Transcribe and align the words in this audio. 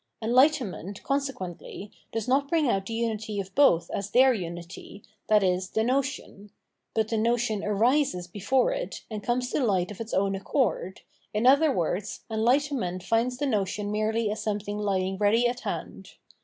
Enhghtenment, 0.19 1.03
consequently, 1.03 1.91
does 2.11 2.27
not 2.27 2.47
bring 2.47 2.67
out 2.67 2.87
the 2.87 2.93
unity 2.95 3.39
of 3.39 3.53
both 3.53 3.87
as 3.91 4.09
their 4.09 4.33
umty, 4.33 5.03
i.e. 5.29 5.61
the 5.75 5.83
notion; 5.83 6.49
but 6.95 7.09
the 7.09 7.17
notion 7.19 7.63
arises 7.63 8.25
before 8.25 8.71
it 8.71 9.03
and 9.11 9.21
comes 9.21 9.51
to 9.51 9.59
hght 9.59 9.91
of 9.91 10.01
its 10.01 10.11
own 10.15 10.33
accord, 10.33 11.01
in 11.35 11.45
other 11.45 11.71
words, 11.71 12.21
enhghtenment 12.31 13.03
finds 13.03 13.37
the 13.37 13.45
notion 13.45 13.91
merely 13.91 14.31
as 14.31 14.41
something 14.41 14.79
lying 14.79 15.19
ready 15.19 15.47
at 15.47 15.59
hand. 15.59 16.13